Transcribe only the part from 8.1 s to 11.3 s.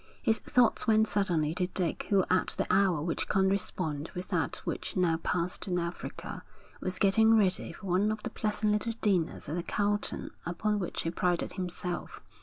of the pleasant little dinners at the Carlton upon which he